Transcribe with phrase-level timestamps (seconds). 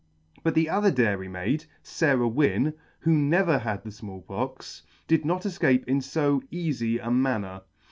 [0.41, 5.83] But the other dairymaid, Sarah Wynne, who never had the Small Pox, did not efcape
[5.85, 7.61] in fo eafy a manner.